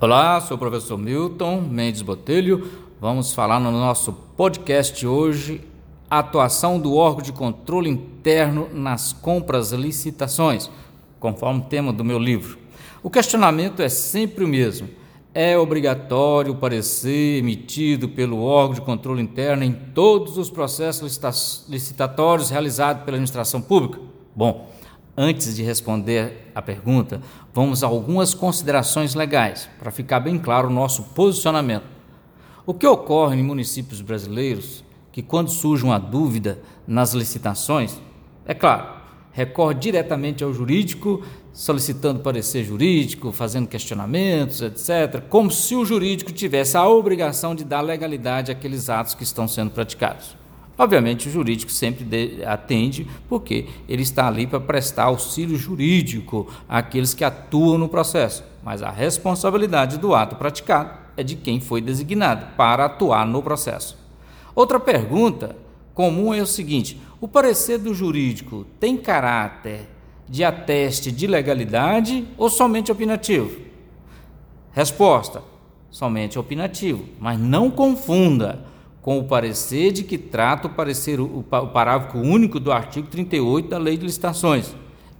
[0.00, 2.70] Olá, sou o professor Milton Mendes Botelho.
[3.00, 5.60] Vamos falar no nosso podcast hoje
[6.08, 10.70] atuação do órgão de controle interno nas compras e licitações,
[11.18, 12.58] conforme o tema do meu livro.
[13.02, 14.88] O questionamento é sempre o mesmo.
[15.34, 21.18] É obrigatório o parecer emitido pelo órgão de controle interno em todos os processos
[21.68, 23.98] licitatórios realizados pela administração pública?
[24.32, 24.70] Bom,
[25.20, 27.20] Antes de responder a pergunta,
[27.52, 31.82] vamos a algumas considerações legais, para ficar bem claro o nosso posicionamento.
[32.64, 38.00] O que ocorre em municípios brasileiros que, quando surge uma dúvida nas licitações,
[38.46, 38.94] é claro,
[39.32, 41.20] recorre diretamente ao jurídico,
[41.52, 47.80] solicitando parecer jurídico, fazendo questionamentos, etc., como se o jurídico tivesse a obrigação de dar
[47.80, 50.36] legalidade àqueles atos que estão sendo praticados.
[50.78, 57.24] Obviamente, o jurídico sempre atende, porque ele está ali para prestar auxílio jurídico àqueles que
[57.24, 62.84] atuam no processo, mas a responsabilidade do ato praticado é de quem foi designado para
[62.84, 63.98] atuar no processo.
[64.54, 65.56] Outra pergunta
[65.92, 69.88] comum é o seguinte: o parecer do jurídico tem caráter
[70.28, 73.60] de ateste de legalidade ou somente opinativo?
[74.70, 75.42] Resposta:
[75.90, 78.64] somente opinativo, mas não confunda
[79.02, 83.78] com o parecer de que trata o parecer o, parágrafo único do artigo 38 da
[83.78, 84.74] Lei de Licitações.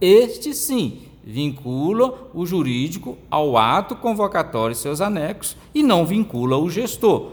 [0.00, 6.68] Este sim vincula o jurídico ao ato convocatório e seus anexos e não vincula o
[6.68, 7.32] gestor.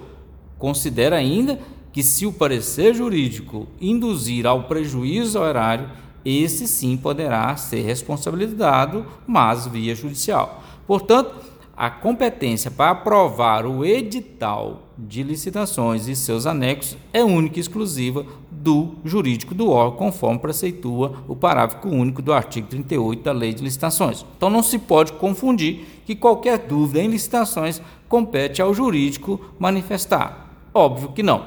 [0.57, 1.59] Considera ainda
[1.91, 5.89] que se o parecer jurídico induzir ao prejuízo ao erário,
[6.23, 10.63] esse sim poderá ser responsabilizado, mas via judicial.
[10.85, 11.33] Portanto,
[11.80, 18.25] a competência para aprovar o edital de licitações e seus anexos é única e exclusiva
[18.52, 23.63] do jurídico do órgão, conforme preceitua o parágrafo único do artigo 38 da Lei de
[23.63, 24.25] Licitações.
[24.36, 30.52] Então não se pode confundir que qualquer dúvida em licitações compete ao jurídico manifestar.
[30.73, 31.45] Óbvio que não.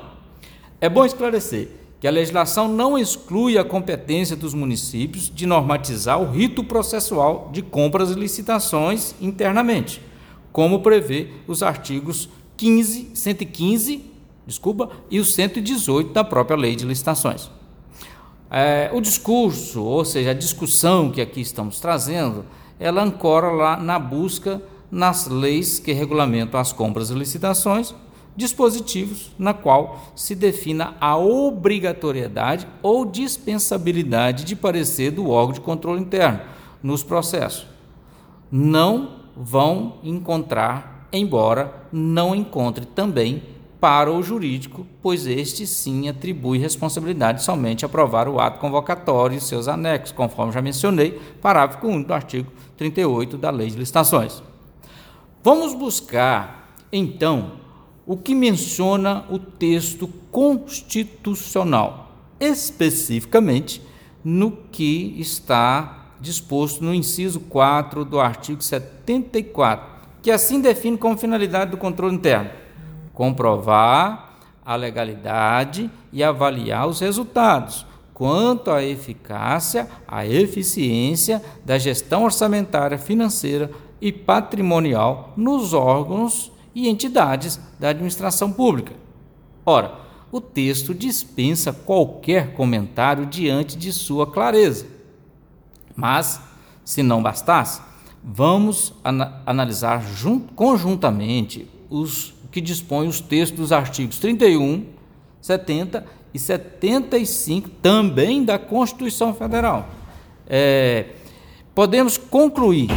[0.80, 1.68] É bom esclarecer
[2.00, 7.60] que a legislação não exclui a competência dos municípios de normatizar o rito processual de
[7.60, 10.00] compras e licitações internamente
[10.52, 14.04] como prevê os artigos 15, 115,
[14.46, 17.50] desculpa, e o 118 da própria Lei de Licitações.
[18.50, 22.44] É, o discurso, ou seja, a discussão que aqui estamos trazendo,
[22.78, 27.94] ela ancora lá na busca nas leis que regulamentam as compras e licitações,
[28.36, 36.00] dispositivos na qual se defina a obrigatoriedade ou dispensabilidade de parecer do órgão de controle
[36.00, 36.40] interno
[36.82, 37.66] nos processos.
[38.50, 43.42] Não vão encontrar, embora não encontre também
[43.80, 49.40] para o jurídico, pois este sim atribui responsabilidade somente a aprovar o ato convocatório e
[49.40, 54.40] seus anexos, conforme já mencionei, parágrafo 1 do artigo 38 da Lei de Licitações.
[55.42, 57.54] Vamos buscar, então,
[58.06, 63.82] o que menciona o texto constitucional, especificamente
[64.24, 69.84] no que está disposto no inciso 4 do artigo 74,
[70.22, 72.48] que assim define como finalidade do controle interno:
[73.12, 77.84] comprovar a legalidade e avaliar os resultados
[78.14, 83.68] quanto à eficácia, à eficiência da gestão orçamentária, financeira
[84.00, 88.92] e patrimonial nos órgãos e entidades da administração pública.
[89.66, 89.94] Ora,
[90.30, 94.86] o texto dispensa qualquer comentário diante de sua clareza.
[95.96, 96.40] Mas,
[96.84, 97.80] se não bastasse,
[98.22, 100.02] vamos ana analisar
[100.54, 104.86] conjuntamente os que dispõem os textos dos artigos 31,
[105.40, 106.04] 70
[106.34, 109.88] e 75 também da Constituição Federal.
[110.46, 111.06] É,
[111.74, 112.88] podemos concluir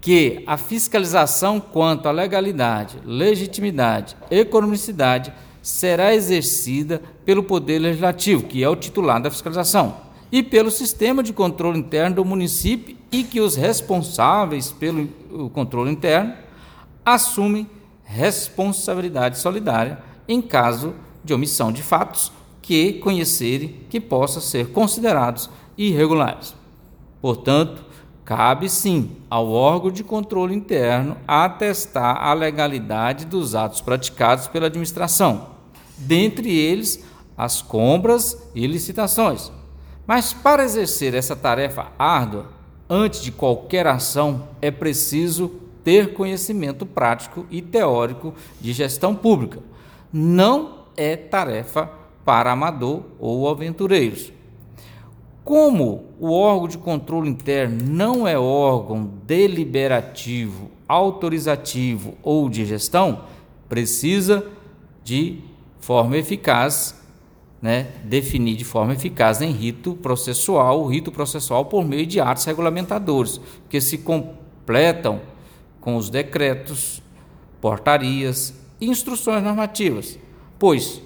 [0.00, 8.68] que a fiscalização quanto à legalidade, legitimidade, economicidade será exercida pelo Poder Legislativo, que é
[8.68, 13.56] o titular da fiscalização e pelo sistema de controle interno do município e que os
[13.56, 15.08] responsáveis pelo
[15.50, 16.34] controle interno
[17.04, 17.68] assumem
[18.04, 19.98] responsabilidade solidária
[20.28, 20.94] em caso
[21.24, 26.54] de omissão de fatos que conhecerem que possam ser considerados irregulares.
[27.20, 27.84] Portanto,
[28.24, 35.48] cabe sim ao órgão de controle interno atestar a legalidade dos atos praticados pela administração,
[35.96, 37.02] dentre eles
[37.36, 39.50] as compras e licitações,
[40.08, 42.46] mas para exercer essa tarefa árdua,
[42.88, 45.50] antes de qualquer ação, é preciso
[45.84, 49.60] ter conhecimento prático e teórico de gestão pública.
[50.10, 51.90] Não é tarefa
[52.24, 54.32] para amador ou aventureiros.
[55.44, 63.24] Como o órgão de controle interno não é órgão deliberativo autorizativo ou de gestão,
[63.68, 64.46] precisa
[65.04, 65.40] de
[65.80, 66.97] forma eficaz,
[67.60, 72.44] né, definir de forma eficaz em rito processual, o rito processual por meio de atos
[72.44, 75.20] regulamentadores, que se completam
[75.80, 77.02] com os decretos,
[77.60, 80.18] portarias e instruções normativas,
[80.58, 81.02] pois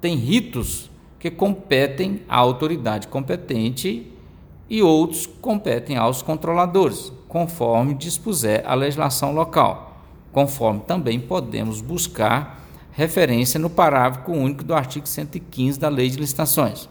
[0.00, 4.12] tem ritos que competem à autoridade competente
[4.68, 10.02] e outros competem aos controladores, conforme dispuser a legislação local,
[10.32, 12.63] conforme também podemos buscar
[12.94, 16.88] referência no parágrafo único do artigo 115 da Lei de Licitações.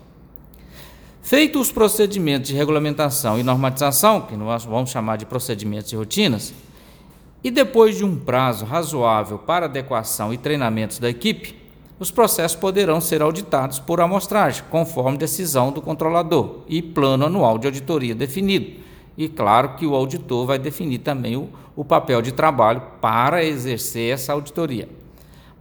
[1.22, 6.54] Feitos os procedimentos de regulamentação e normatização, que nós vamos chamar de procedimentos e rotinas,
[7.42, 11.56] e depois de um prazo razoável para adequação e treinamentos da equipe,
[11.98, 17.68] os processos poderão ser auditados por amostragem, conforme decisão do controlador e plano anual de
[17.68, 18.82] auditoria definido.
[19.18, 24.14] E claro que o auditor vai definir também o, o papel de trabalho para exercer
[24.14, 25.03] essa auditoria.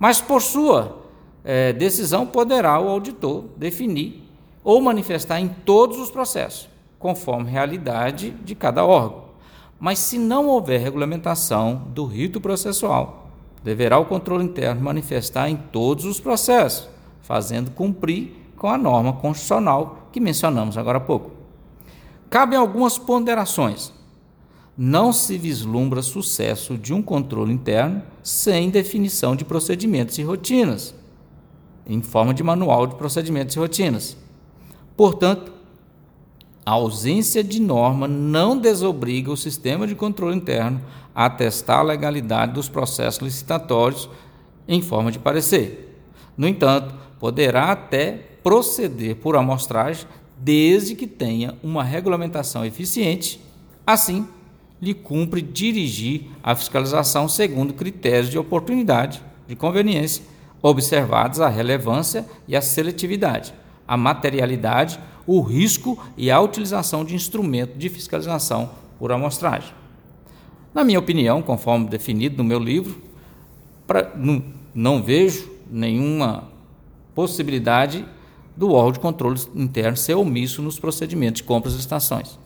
[0.03, 0.99] Mas por sua
[1.45, 4.29] é, decisão poderá o auditor definir
[4.65, 6.69] ou manifestar em todos os processos,
[6.99, 9.27] conforme realidade de cada órgão.
[9.79, 13.29] Mas se não houver regulamentação do rito processual,
[13.63, 16.89] deverá o controle interno manifestar em todos os processos,
[17.21, 21.31] fazendo cumprir com a norma constitucional que mencionamos agora há pouco.
[22.29, 23.93] Cabem algumas ponderações.
[24.77, 30.95] Não se vislumbra sucesso de um controle interno sem definição de procedimentos e rotinas,
[31.87, 34.17] em forma de manual de procedimentos e rotinas.
[34.97, 35.53] Portanto,
[36.65, 40.81] a ausência de norma não desobriga o sistema de controle interno
[41.15, 44.09] a atestar a legalidade dos processos licitatórios
[44.67, 46.01] em forma de parecer.
[46.37, 50.07] No entanto, poderá até proceder por amostragem
[50.39, 53.41] desde que tenha uma regulamentação eficiente.
[53.87, 54.27] Assim,
[54.82, 60.25] lhe cumpre dirigir a fiscalização segundo critérios de oportunidade, de conveniência,
[60.61, 63.55] observados a relevância e a seletividade,
[63.87, 69.73] a materialidade, o risco e a utilização de instrumento de fiscalização por amostragem.
[70.75, 73.00] Na minha opinião, conforme definido no meu livro,
[73.87, 74.43] pra, não,
[74.75, 76.49] não vejo nenhuma
[77.14, 78.05] possibilidade
[78.56, 82.42] do órgão de controle interno ser omisso nos procedimentos de compras e licitações.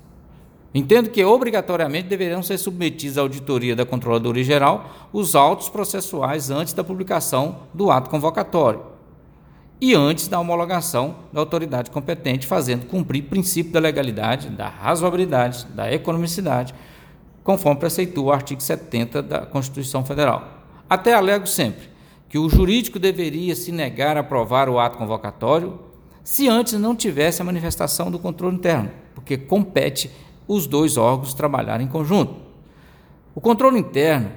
[0.76, 6.74] Entendo que obrigatoriamente deverão ser submetidos à auditoria da Controladoria Geral os autos processuais antes
[6.74, 8.82] da publicação do ato convocatório
[9.80, 15.64] e antes da homologação da autoridade competente, fazendo cumprir o princípio da legalidade, da razoabilidade,
[15.74, 16.74] da economicidade,
[17.42, 20.46] conforme preceitua o artigo 70 da Constituição Federal.
[20.90, 21.88] Até alego sempre
[22.28, 25.78] que o jurídico deveria se negar a aprovar o ato convocatório
[26.22, 30.10] se antes não tivesse a manifestação do controle interno, porque compete
[30.46, 32.34] os dois órgãos trabalharem em conjunto.
[33.34, 34.30] O controle interno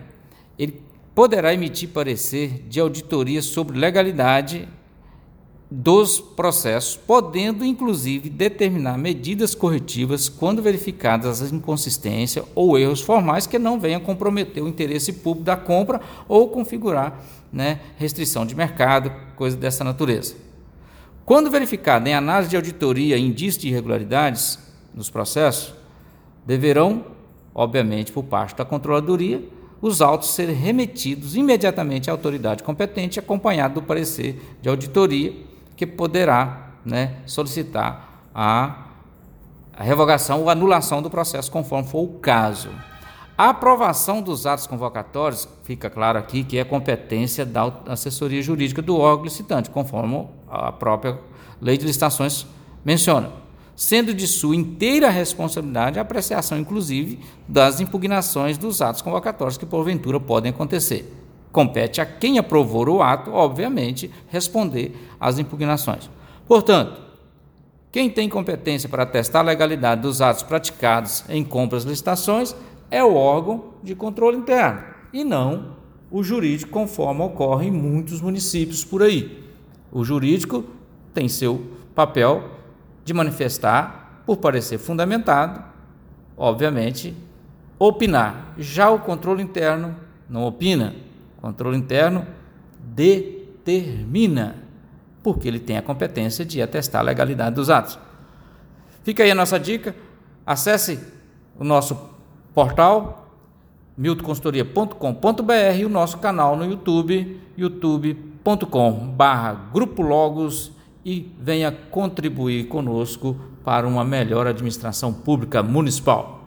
[0.58, 0.82] ele
[1.16, 4.68] poderá emitir parecer de auditoria sobre legalidade
[5.72, 13.60] dos processos, podendo inclusive determinar medidas corretivas quando verificadas as inconsistências ou erros formais que
[13.60, 17.24] não venham comprometer o interesse público da compra ou configurar
[17.54, 20.36] né, restrição de mercado, coisa dessa natureza.
[21.24, 24.58] Quando verificado em análise de auditoria indício de irregularidades
[24.96, 25.79] nos processos,
[26.50, 27.06] deverão,
[27.54, 29.48] obviamente, por parte da controladoria,
[29.80, 35.32] os autos serem remetidos imediatamente à autoridade competente, acompanhado do parecer de auditoria
[35.76, 38.88] que poderá né, solicitar a,
[39.72, 42.70] a revogação ou anulação do processo, conforme for o caso.
[43.38, 48.98] A aprovação dos atos convocatórios, fica claro aqui que é competência da assessoria jurídica do
[48.98, 51.20] órgão licitante, conforme a própria
[51.62, 52.48] lei de licitações
[52.84, 53.30] menciona,
[53.80, 57.18] sendo de sua inteira responsabilidade a apreciação, inclusive,
[57.48, 61.10] das impugnações dos atos convocatórios que porventura podem acontecer.
[61.50, 66.10] Compete a quem aprovou o ato, obviamente, responder às impugnações.
[66.46, 67.00] Portanto,
[67.90, 72.54] quem tem competência para atestar a legalidade dos atos praticados em compras e licitações
[72.92, 74.84] é o órgão de controle interno
[75.14, 75.78] e não
[76.12, 79.42] o jurídico, conforme ocorre em muitos municípios por aí.
[79.90, 80.66] O jurídico
[81.14, 81.62] tem seu
[81.96, 82.59] papel
[83.10, 85.64] de manifestar, por parecer fundamentado,
[86.38, 87.18] obviamente,
[87.80, 88.54] opinar.
[88.56, 89.96] Já o controle interno
[90.30, 90.94] não opina
[91.42, 92.28] controle interno
[92.80, 94.58] determina,
[95.24, 97.98] porque ele tem a competência de atestar a legalidade dos atos.
[99.04, 99.96] Fica aí a nossa dica.
[100.46, 101.00] Acesse
[101.58, 101.98] o nosso
[102.54, 103.28] portal
[103.98, 113.88] miltoconsultoria.com.br e o nosso canal no YouTube, youtube.com/barra Grupo Logos e venha contribuir conosco para
[113.88, 116.39] uma melhor administração pública municipal.